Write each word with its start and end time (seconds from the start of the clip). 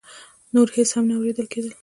نور 0.53 0.67
هېڅ 0.75 0.89
هم 0.95 1.05
نه 1.09 1.15
اورېدل 1.17 1.47
کېدل. 1.53 1.73